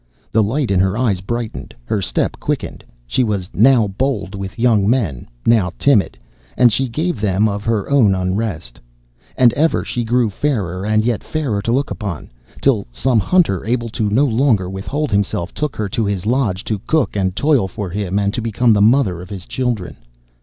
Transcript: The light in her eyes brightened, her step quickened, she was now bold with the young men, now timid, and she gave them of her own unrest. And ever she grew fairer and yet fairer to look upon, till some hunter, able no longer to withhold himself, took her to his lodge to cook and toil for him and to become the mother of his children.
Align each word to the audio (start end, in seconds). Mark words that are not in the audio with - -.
The 0.31 0.41
light 0.41 0.71
in 0.71 0.79
her 0.79 0.97
eyes 0.97 1.21
brightened, 1.21 1.75
her 1.85 2.01
step 2.01 2.37
quickened, 2.39 2.83
she 3.05 3.23
was 3.23 3.51
now 3.53 3.87
bold 3.87 4.33
with 4.33 4.55
the 4.55 4.63
young 4.63 4.89
men, 4.89 5.27
now 5.45 5.73
timid, 5.77 6.17
and 6.57 6.73
she 6.73 6.89
gave 6.89 7.21
them 7.21 7.47
of 7.47 7.65
her 7.65 7.87
own 7.87 8.15
unrest. 8.15 8.79
And 9.37 9.53
ever 9.53 9.85
she 9.85 10.03
grew 10.03 10.31
fairer 10.31 10.87
and 10.87 11.05
yet 11.05 11.23
fairer 11.23 11.61
to 11.61 11.71
look 11.71 11.91
upon, 11.91 12.31
till 12.61 12.87
some 12.91 13.19
hunter, 13.19 13.63
able 13.63 13.91
no 13.99 14.25
longer 14.25 14.63
to 14.65 14.69
withhold 14.71 15.11
himself, 15.11 15.53
took 15.53 15.75
her 15.75 15.87
to 15.89 16.03
his 16.05 16.25
lodge 16.25 16.63
to 16.63 16.79
cook 16.87 17.15
and 17.15 17.35
toil 17.35 17.67
for 17.67 17.91
him 17.91 18.17
and 18.17 18.33
to 18.33 18.41
become 18.41 18.73
the 18.73 18.81
mother 18.81 19.21
of 19.21 19.29
his 19.29 19.45
children. 19.45 19.97